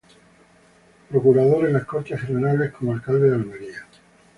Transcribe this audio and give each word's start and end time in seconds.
Procurador 1.11 1.67
en 1.67 1.73
las 1.73 1.85
Cortes 1.85 2.19
Españolas 2.23 2.71
como 2.73 2.91
alcalde 2.91 3.29
de 3.29 3.35
Almería. 3.35 3.85